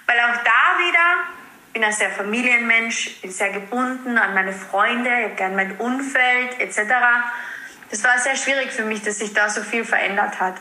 [0.07, 1.33] weil auch da wieder
[1.67, 5.77] ich bin ein sehr Familienmensch, bin sehr gebunden an meine Freunde, ich habe gerne mein
[5.77, 6.79] Umfeld etc
[7.93, 10.55] es war sehr schwierig für mich, dass sich da so viel verändert hat.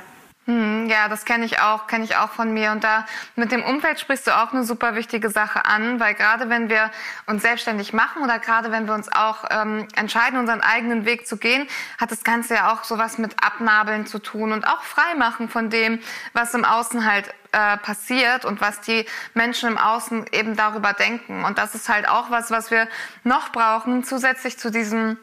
[0.45, 2.73] Hm, ja, das kenne ich auch, kenne ich auch von mir.
[2.73, 6.51] Und da mit dem Umfeld sprichst du auch eine super wichtige Sache an, weil gerade
[6.51, 6.91] wenn wir
[7.27, 11.39] uns selbstständig machen oder gerade wenn wir uns auch ähm, entscheiden, unseren eigenen Weg zu
[11.39, 11.67] gehen,
[11.99, 16.01] hat das Ganze ja auch sowas mit Abnabeln zu tun und auch Freimachen von dem,
[16.35, 21.45] was im Außen halt äh, passiert und was die Menschen im Außen eben darüber denken.
[21.45, 22.89] Und das ist halt auch was, was wir
[23.25, 25.17] noch brauchen, zusätzlich zu diesem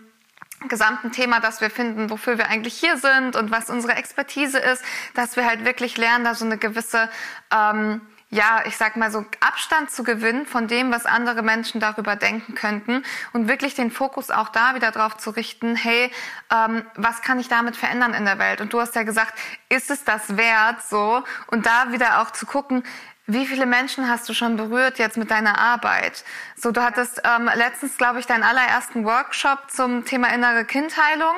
[0.67, 4.83] gesamten Thema, dass wir finden, wofür wir eigentlich hier sind und was unsere Expertise ist,
[5.13, 7.09] dass wir halt wirklich lernen, da so eine gewisse,
[7.53, 12.15] ähm, ja, ich sag mal so Abstand zu gewinnen von dem, was andere Menschen darüber
[12.15, 16.11] denken könnten und wirklich den Fokus auch da wieder drauf zu richten, hey,
[16.53, 18.61] ähm, was kann ich damit verändern in der Welt?
[18.61, 19.33] Und du hast ja gesagt,
[19.69, 21.23] ist es das wert so?
[21.47, 22.83] Und da wieder auch zu gucken,
[23.29, 26.23] wie viele Menschen hast du schon berührt jetzt mit deiner Arbeit?
[26.55, 31.35] So, du hattest ähm, letztens, glaube ich, deinen allerersten Workshop zum Thema innere Kindheilung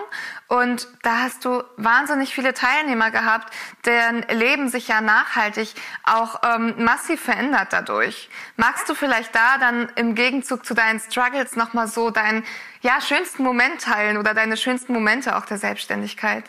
[0.47, 5.73] und da hast du wahnsinnig viele Teilnehmer gehabt, deren Leben sich ja nachhaltig
[6.03, 8.29] auch ähm, massiv verändert dadurch.
[8.55, 12.45] Magst du vielleicht da dann im Gegenzug zu deinen Struggles nochmal so deinen
[12.79, 16.45] ja, schönsten Moment teilen oder deine schönsten Momente auch der Selbstständigkeit?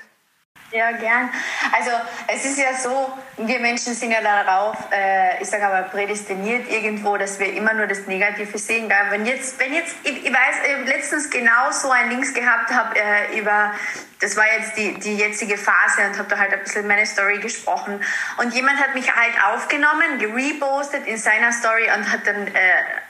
[0.72, 1.28] Ja, gern.
[1.70, 1.90] Also
[2.28, 7.18] es ist ja so, wir Menschen sind ja darauf, äh, ich sage aber prädestiniert irgendwo,
[7.18, 8.88] dass wir immer nur das Negative sehen.
[8.88, 8.96] Gell?
[9.10, 12.98] Wenn jetzt, wenn jetzt, ich, ich weiß, ich letztens genau so ein Links gehabt habe
[12.98, 13.72] äh, über,
[14.20, 17.38] das war jetzt die, die jetzige Phase und habe da halt ein bisschen meine Story
[17.38, 18.00] gesprochen.
[18.38, 22.52] Und jemand hat mich halt aufgenommen, gerepostet in seiner Story und hat dann äh,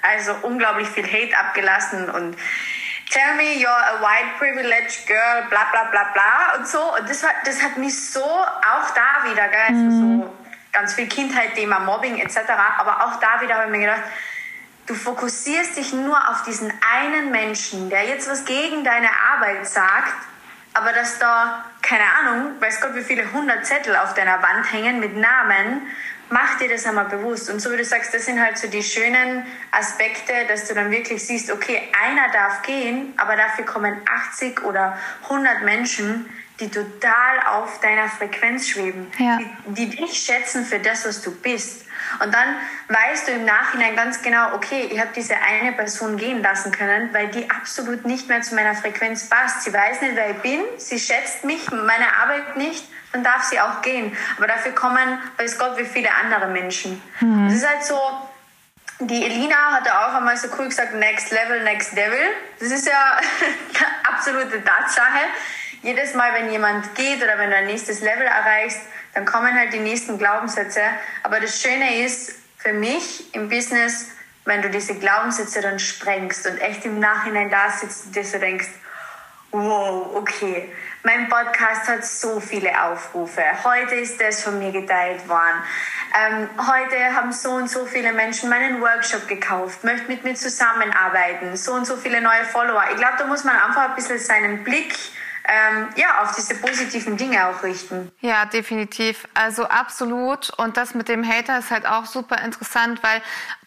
[0.02, 2.36] also unglaublich viel Hate abgelassen und
[3.12, 6.96] tell me you're a white privileged girl, bla bla bla bla und so.
[6.96, 10.22] Und das hat, das hat mich so, auch da wieder, gell, also mhm.
[10.22, 10.34] so
[10.72, 12.40] ganz viel Kindheit, Thema Mobbing etc.,
[12.78, 14.02] aber auch da wieder habe ich mir gedacht,
[14.86, 20.14] du fokussierst dich nur auf diesen einen Menschen, der jetzt was gegen deine Arbeit sagt,
[20.74, 25.00] aber dass da, keine Ahnung, weiß Gott, wie viele hundert Zettel auf deiner Wand hängen
[25.00, 25.82] mit Namen
[26.32, 27.50] mach dir das einmal bewusst.
[27.50, 30.90] Und so wie du sagst, das sind halt so die schönen Aspekte, dass du dann
[30.90, 37.40] wirklich siehst, okay, einer darf gehen, aber dafür kommen 80 oder 100 Menschen, die total
[37.50, 39.38] auf deiner Frequenz schweben, ja.
[39.38, 41.86] die, die dich schätzen für das, was du bist.
[42.22, 42.56] Und dann
[42.88, 47.12] weißt du im Nachhinein ganz genau, okay, ich habe diese eine Person gehen lassen können,
[47.12, 49.62] weil die absolut nicht mehr zu meiner Frequenz passt.
[49.62, 53.60] Sie weiß nicht, wer ich bin, sie schätzt mich, meine Arbeit nicht dann darf sie
[53.60, 54.16] auch gehen.
[54.36, 57.00] Aber dafür kommen, weiß Gott, wie viele andere Menschen.
[57.20, 57.48] Mhm.
[57.48, 57.98] Das ist halt so,
[59.00, 62.18] die Elina hatte auch einmal so cool gesagt, next level, next devil.
[62.58, 63.18] Das ist ja
[63.80, 65.20] eine absolute Tatsache.
[65.82, 68.80] Jedes Mal, wenn jemand geht oder wenn du ein nächstes Level erreichst,
[69.14, 70.80] dann kommen halt die nächsten Glaubenssätze.
[71.22, 74.12] Aber das Schöne ist für mich im Business,
[74.44, 78.38] wenn du diese Glaubenssätze dann sprengst und echt im Nachhinein da sitzt und dir so
[78.38, 78.68] denkst,
[79.50, 80.72] wow, okay,
[81.02, 83.42] mein Podcast hat so viele Aufrufe.
[83.64, 85.62] Heute ist das von mir geteilt worden.
[86.14, 91.56] Ähm, heute haben so und so viele Menschen meinen Workshop gekauft, möchten mit mir zusammenarbeiten,
[91.56, 92.84] so und so viele neue Follower.
[92.90, 94.94] Ich glaube, da muss man einfach ein bisschen seinen Blick
[95.44, 98.12] ähm, ja, auf diese positiven Dinge auch richten.
[98.20, 99.26] Ja, definitiv.
[99.34, 100.50] Also absolut.
[100.50, 103.20] Und das mit dem Hater ist halt auch super interessant, weil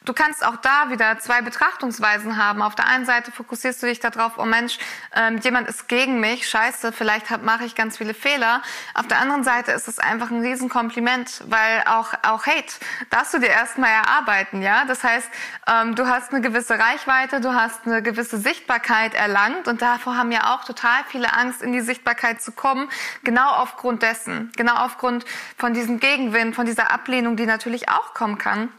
[0.06, 2.62] du kannst auch da wieder zwei Betrachtungsweisen haben.
[2.62, 4.78] Auf der einen Seite fokussierst du dich darauf, oh Mensch,
[5.15, 8.62] ähm, jemand ist gegen mich, scheiße, vielleicht mache ich ganz viele Fehler.
[8.94, 12.74] Auf der anderen Seite ist es einfach ein Riesenkompliment, weil auch, auch Hate
[13.10, 14.86] darfst du dir erstmal erarbeiten, ja.
[14.86, 15.30] Das heißt,
[15.68, 20.32] ähm, du hast eine gewisse Reichweite, du hast eine gewisse Sichtbarkeit erlangt und davor haben
[20.32, 22.89] ja auch total viele Angst, in die Sichtbarkeit zu kommen,
[23.24, 25.26] genau aufgrund dessen, genau aufgrund
[25.58, 28.70] von diesem Gegenwind, von dieser Ablehnung, die natürlich auch kommen kann.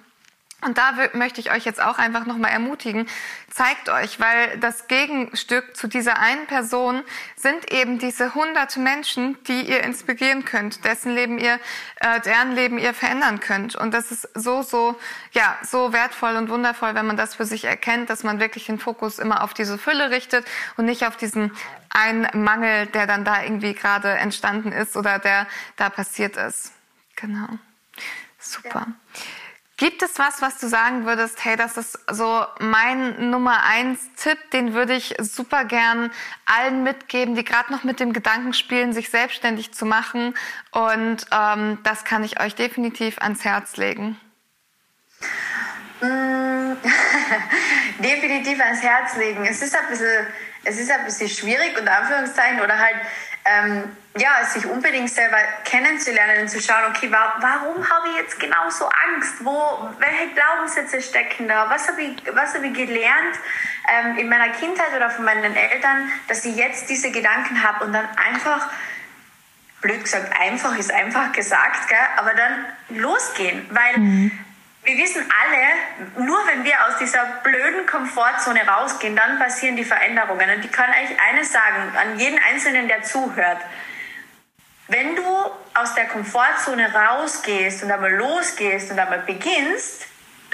[0.63, 3.07] Und da möchte ich euch jetzt auch einfach nochmal ermutigen,
[3.51, 7.03] zeigt euch, weil das Gegenstück zu dieser einen Person
[7.37, 11.61] sind eben diese hunderte Menschen, die ihr inspirieren könnt, dessen Leben ihr,
[11.97, 13.77] äh, deren Leben ihr verändern könnt.
[13.77, 14.99] Und das ist so, so,
[15.33, 18.79] ja, so wertvoll und wundervoll, wenn man das für sich erkennt, dass man wirklich den
[18.79, 20.47] Fokus immer auf diese Fülle richtet
[20.79, 21.53] und nicht auf diesen
[21.91, 26.73] einen Mangel, der dann da irgendwie gerade entstanden ist oder der da passiert ist.
[27.15, 27.49] Genau.
[28.39, 28.87] Super.
[28.87, 29.23] Ja.
[29.79, 34.39] Gibt es was, was du sagen würdest, hey, das ist so mein Nummer eins Tipp,
[34.53, 36.11] den würde ich super gern
[36.47, 40.33] allen mitgeben, die gerade noch mit dem Gedanken spielen, sich selbstständig zu machen.
[40.71, 44.19] Und ähm, das kann ich euch definitiv ans Herz legen.
[46.01, 46.73] Mm,
[48.03, 49.45] definitiv ans Herz legen.
[49.45, 50.27] Es ist ein bisschen,
[50.65, 52.97] es ist ein bisschen schwierig, unter Anführungszeichen, oder halt
[53.47, 58.41] ähm, ja, sich unbedingt selber kennenzulernen und zu schauen, okay, wa warum habe ich jetzt
[58.41, 59.45] genau so Angst?
[59.45, 61.69] Wo, welche Glaubenssätze stecken da?
[61.71, 63.37] Was habe ich, was hab ich gelernt
[63.89, 67.93] ähm, in meiner Kindheit oder von meinen Eltern, dass ich jetzt diese Gedanken habe und
[67.93, 68.69] dann einfach,
[69.81, 71.99] blöd gesagt, einfach ist einfach gesagt, gell?
[72.17, 74.46] aber dann losgehen, weil mhm
[74.87, 80.49] wir wissen alle, nur wenn wir aus dieser blöden Komfortzone rausgehen, dann passieren die Veränderungen.
[80.49, 83.59] Und ich kann euch eines sagen, an jeden Einzelnen, der zuhört.
[84.87, 85.27] Wenn du
[85.75, 90.07] aus der Komfortzone rausgehst und einmal losgehst und einmal beginnst,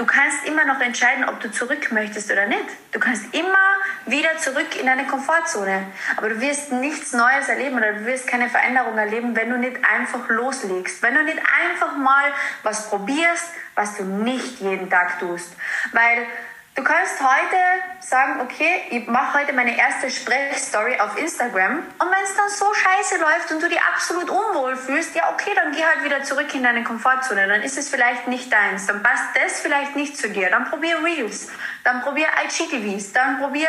[0.02, 2.64] du kannst immer noch entscheiden, ob du zurück möchtest oder nicht.
[2.90, 3.68] Du kannst immer
[4.06, 5.86] wieder zurück in deine Komfortzone.
[6.16, 9.76] Aber du wirst nichts Neues erleben oder du wirst keine Veränderung erleben, wenn du nicht
[9.84, 11.04] einfach loslegst.
[11.04, 12.32] Wenn du nicht einfach mal
[12.64, 15.54] was probierst, was du nicht jeden Tag tust.
[15.92, 16.26] Weil
[16.74, 17.56] Du kannst heute
[18.00, 21.80] sagen, okay, ich mache heute meine erste Sprechstory auf Instagram.
[21.80, 25.50] Und wenn es dann so scheiße läuft und du dich absolut unwohl fühlst, ja okay,
[25.54, 29.02] dann geh halt wieder zurück in deine Komfortzone, dann ist es vielleicht nicht deins, dann
[29.02, 31.50] passt das vielleicht nicht zu dir, dann probier Reels,
[31.84, 33.68] dann probier IGTVs, dann probier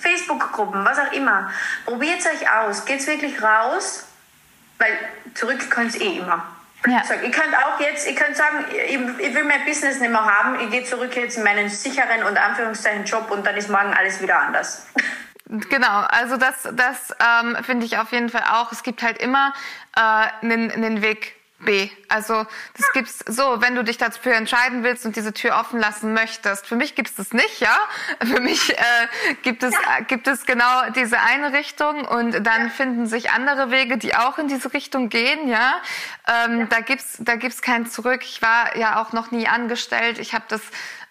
[0.00, 1.50] Facebook-Gruppen, was auch immer.
[1.84, 4.06] Probiert euch aus, geht's wirklich raus,
[4.78, 4.96] weil
[5.34, 6.55] zurück könnt ihr eh immer.
[6.86, 7.02] Ja.
[7.22, 10.60] Ich könnte auch jetzt, ich könnte sagen, ich, ich, will mein Business nicht mehr haben,
[10.60, 14.20] ich gehe zurück jetzt in meinen sicheren und Anführungszeichen Job und dann ist morgen alles
[14.20, 14.86] wieder anders.
[15.48, 18.72] Genau, also das, das ähm, finde ich auf jeden Fall auch.
[18.72, 19.54] Es gibt halt immer
[19.92, 21.88] einen äh, Weg B.
[22.08, 26.12] Also das gibt's so, wenn du dich dafür entscheiden willst und diese Tür offen lassen
[26.12, 26.66] möchtest.
[26.66, 27.76] Für mich gibt's das nicht, ja.
[28.22, 28.82] Für mich äh,
[29.42, 33.96] gibt es äh, gibt es genau diese eine Richtung und dann finden sich andere Wege,
[33.96, 35.80] die auch in diese Richtung gehen, ja.
[36.28, 36.66] Ähm, ja.
[36.66, 38.20] Da gibt's da gibt's kein Zurück.
[38.22, 40.18] Ich war ja auch noch nie angestellt.
[40.18, 40.60] Ich habe das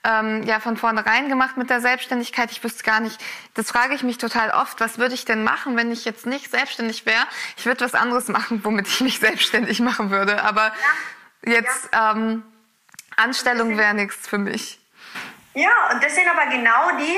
[0.06, 2.52] ähm, ja von vornherein gemacht mit der Selbstständigkeit.
[2.52, 3.20] Ich wüsste gar nicht,
[3.56, 6.52] das frage ich mich total oft, was würde ich denn machen, wenn ich jetzt nicht
[6.52, 7.26] selbstständig wäre?
[7.58, 10.44] Ich würde was anderes machen, womit ich mich selbstständig machen würde.
[10.44, 10.72] Aber
[11.46, 11.54] ja.
[11.54, 12.12] jetzt ja.
[12.12, 12.44] Ähm,
[13.18, 14.80] Anstellung wäre nichts für mich.
[15.54, 17.18] Ja, und das sind aber genau die,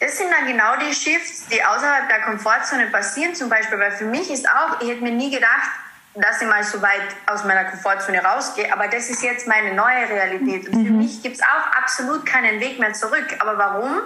[0.00, 3.78] das sind dann genau die Shifts, die außerhalb der Komfortzone passieren zum Beispiel.
[3.78, 5.70] Weil für mich ist auch, ich hätte mir nie gedacht,
[6.14, 8.72] dass ich mal so weit aus meiner Komfortzone rausgehe.
[8.72, 10.68] Aber das ist jetzt meine neue Realität.
[10.68, 10.98] Und für mhm.
[10.98, 13.36] mich gibt es auch absolut keinen Weg mehr zurück.
[13.38, 14.02] Aber warum?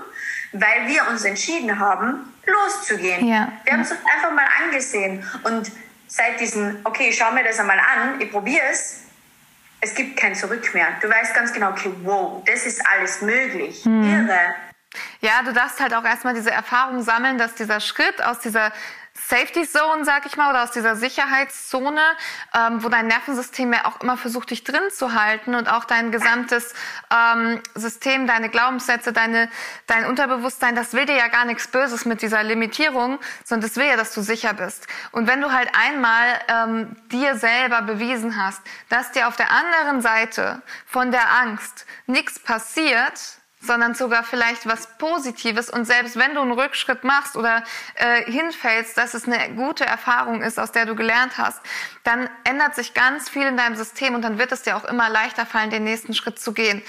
[0.53, 3.27] Weil wir uns entschieden haben, loszugehen.
[3.27, 3.51] Ja.
[3.65, 5.25] Wir haben es uns einfach mal angesehen.
[5.45, 5.71] Und
[6.07, 9.01] seit diesem, okay, ich schaue mir das einmal an, ich probiere es,
[9.81, 10.89] es gibt kein Zurück mehr.
[11.01, 13.85] Du weißt ganz genau, okay, wow, das ist alles möglich.
[13.85, 14.29] Mhm.
[14.29, 14.55] Irre.
[15.21, 18.73] Ja, du darfst halt auch erstmal diese Erfahrung sammeln, dass dieser Schritt aus dieser
[19.17, 22.03] Safety Zone, sag ich mal, oder aus dieser Sicherheitszone,
[22.53, 26.11] ähm, wo dein Nervensystem ja auch immer versucht, dich drin zu halten und auch dein
[26.11, 26.75] gesamtes
[27.15, 29.49] ähm, System, deine Glaubenssätze, deine,
[29.87, 33.87] dein Unterbewusstsein, das will dir ja gar nichts Böses mit dieser Limitierung, sondern das will
[33.87, 34.89] ja, dass du sicher bist.
[35.13, 40.01] Und wenn du halt einmal ähm, dir selber bewiesen hast, dass dir auf der anderen
[40.01, 45.71] Seite von der Angst nichts passiert, sondern sogar vielleicht was Positives.
[45.71, 50.43] Und selbst wenn du einen Rückschritt machst oder äh, hinfällst, dass es eine gute Erfahrung
[50.43, 51.61] ist, aus der du gelernt hast,
[52.05, 55.09] dann ändert sich ganz viel in deinem System und dann wird es dir auch immer
[55.09, 56.83] leichter fallen, den nächsten Schritt zu gehen.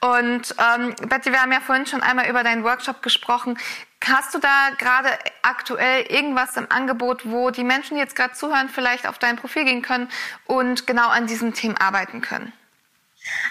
[0.00, 3.58] Und ähm, Betty, wir haben ja vorhin schon einmal über deinen Workshop gesprochen.
[4.04, 5.08] Hast du da gerade
[5.42, 9.64] aktuell irgendwas im Angebot, wo die Menschen, die jetzt gerade zuhören, vielleicht auf dein Profil
[9.64, 10.08] gehen können
[10.46, 12.52] und genau an diesem Thema arbeiten können?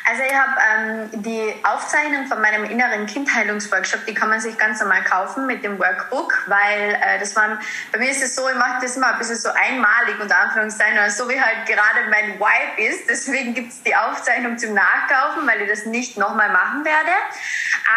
[0.10, 4.80] Also ich habe ähm, die Aufzeichnung von meinem inneren Kindheilungsworkshop, die kann man sich ganz
[4.80, 7.60] normal kaufen mit dem Workbook, weil äh, das war,
[7.92, 10.98] bei mir ist es so, ich mache das immer ein bisschen so einmalig unter Anführungszeichen,
[10.98, 13.10] also so wie halt gerade mein Vibe ist.
[13.10, 17.12] Deswegen gibt es die Aufzeichnung zum Nachkaufen, weil ich das nicht nochmal machen werde.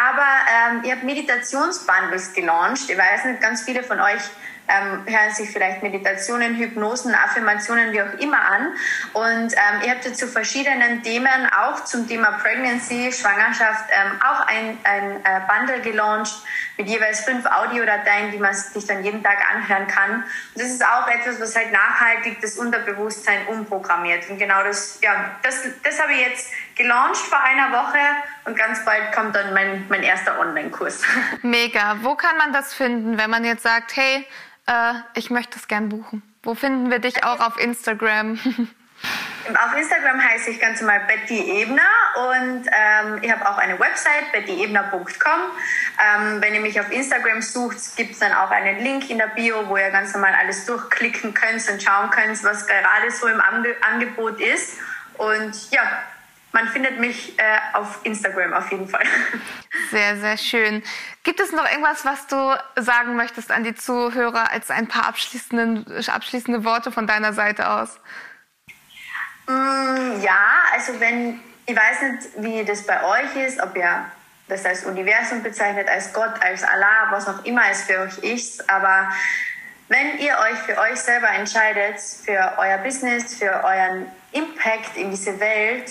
[0.08, 0.26] Aber
[0.72, 2.90] ähm, ich habe Meditationsbundles gelauncht.
[2.90, 4.22] Ich weiß nicht, ganz viele von euch
[4.70, 8.72] ähm, hören sich vielleicht Meditationen, Hypnosen, Affirmationen, wie auch immer an.
[9.12, 14.46] Und ähm, ihr habt ja zu verschiedenen Themen, auch zum Thema Pregnancy, Schwangerschaft, ähm, auch
[14.46, 16.42] ein, ein äh, Bundle gelauncht
[16.76, 20.24] mit jeweils fünf Audiodateien, die man sich dann jeden Tag anhören kann.
[20.54, 24.30] Und das ist auch etwas, was halt nachhaltig das Unterbewusstsein umprogrammiert.
[24.30, 27.98] Und genau das, ja, das, das habe ich jetzt gelauncht vor einer Woche
[28.44, 31.02] und ganz bald kommt dann mein, mein erster Online-Kurs.
[31.42, 31.98] Mega.
[32.00, 34.26] Wo kann man das finden, wenn man jetzt sagt, hey,
[34.70, 36.22] äh, ich möchte es gern buchen.
[36.42, 38.38] Wo finden wir dich auch auf Instagram?
[39.48, 41.82] Auf Instagram heiße ich ganz normal Betty Ebner
[42.28, 45.40] und ähm, ich habe auch eine Website, bettyebner.com.
[45.98, 49.28] Ähm, wenn ihr mich auf Instagram sucht, gibt es dann auch einen Link in der
[49.28, 53.40] Bio, wo ihr ganz normal alles durchklicken könnt und schauen könnt, was gerade so im
[53.40, 54.76] Ange Angebot ist.
[55.16, 55.82] Und ja,
[56.52, 57.42] man findet mich äh,
[57.74, 59.04] auf Instagram auf jeden Fall.
[59.90, 60.82] Sehr, sehr schön.
[61.24, 66.02] Gibt es noch irgendwas, was du sagen möchtest an die Zuhörer als ein paar abschließende,
[66.12, 67.98] abschließende Worte von deiner Seite aus?
[69.48, 70.40] Mm, ja,
[70.72, 74.04] also wenn, ich weiß nicht, wie das bei euch ist, ob ihr
[74.48, 78.68] das als Universum bezeichnet, als Gott, als Allah, was auch immer es für euch ist,
[78.70, 79.10] aber
[79.88, 85.38] wenn ihr euch für euch selber entscheidet, für euer Business, für euren Impact in diese
[85.40, 85.90] Welt,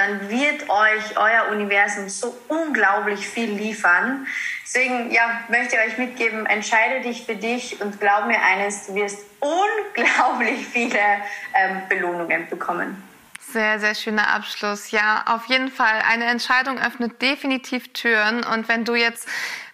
[0.00, 4.26] dann wird euch euer Universum so unglaublich viel liefern.
[4.64, 8.94] Deswegen ja, möchte ich euch mitgeben, entscheide dich für dich und glaub mir eines, du
[8.94, 10.98] wirst unglaublich viele
[11.54, 13.02] ähm, Belohnungen bekommen.
[13.52, 14.90] Sehr, sehr schöner Abschluss.
[14.90, 16.02] Ja, auf jeden Fall.
[16.08, 18.44] Eine Entscheidung öffnet definitiv Türen.
[18.44, 19.28] Und wenn du jetzt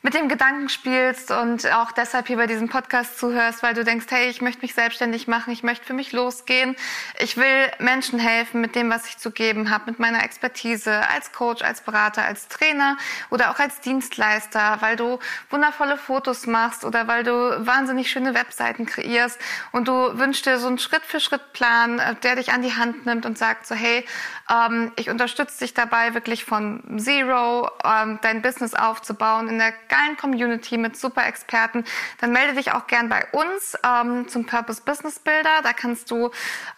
[0.06, 4.06] mit dem Gedanken spielst und auch deshalb hier bei diesem Podcast zuhörst, weil du denkst,
[4.10, 6.76] hey, ich möchte mich selbstständig machen, ich möchte für mich losgehen,
[7.18, 11.32] ich will Menschen helfen mit dem, was ich zu geben habe, mit meiner Expertise als
[11.32, 12.96] Coach, als Berater, als Trainer
[13.30, 15.18] oder auch als Dienstleister, weil du
[15.50, 19.40] wundervolle Fotos machst oder weil du wahnsinnig schöne Webseiten kreierst.
[19.72, 23.36] Und du wünschst dir so einen Schritt-für-Schritt-Plan, äh, der dich an die Hand nimmt und
[23.36, 24.06] sagt so, hey,
[24.48, 30.16] ähm, ich unterstütze dich dabei, wirklich von Zero ähm, dein Business aufzubauen in der geilen
[30.16, 31.84] Community mit super Experten,
[32.20, 35.62] dann melde dich auch gern bei uns ähm, zum Purpose Business Builder.
[35.62, 36.30] Da kannst du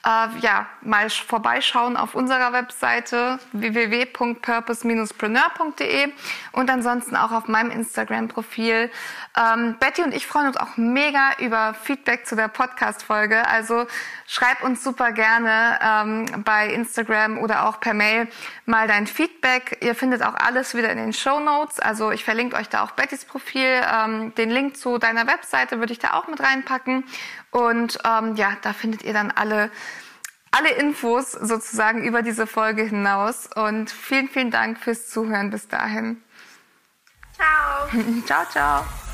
[0.05, 6.13] äh, ja mal vorbeischauen auf unserer Webseite www.purpose-preneur.de
[6.53, 8.91] und ansonsten auch auf meinem Instagram-Profil.
[9.37, 13.47] Ähm, Betty und ich freuen uns auch mega über Feedback zu der Podcast-Folge.
[13.47, 13.87] Also
[14.27, 18.29] schreib uns super gerne ähm, bei Instagram oder auch per Mail
[18.67, 19.79] mal dein Feedback.
[19.81, 21.81] Ihr findet auch alles wieder in den Show Notes.
[21.81, 23.83] Also ich verlinke euch da auch Betty Bettys Profil.
[23.91, 27.05] Ähm, den Link zu deiner Webseite würde ich da auch mit reinpacken.
[27.51, 29.71] Und ähm, ja, da findet ihr dann alle,
[30.51, 33.49] alle Infos sozusagen über diese Folge hinaus.
[33.55, 36.23] Und vielen, vielen Dank fürs Zuhören bis dahin.
[37.33, 37.89] Ciao.
[38.27, 39.08] ciao, ciao.